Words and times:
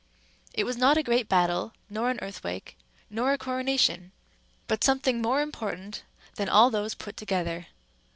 It 0.55 0.63
was 0.63 0.77
not 0.77 0.97
a 0.97 1.03
great 1.03 1.29
battle, 1.29 1.73
nor 1.87 2.09
an 2.09 2.17
earthquake, 2.23 2.75
nor 3.11 3.33
a 3.33 3.37
coronation, 3.37 4.11
but 4.65 4.83
something 4.83 5.21
more 5.21 5.41
important 5.43 6.01
than 6.37 6.49
all 6.49 6.71
those 6.71 6.95
put 6.95 7.15
together. 7.15 7.67